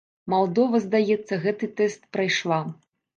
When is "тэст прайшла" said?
1.83-2.59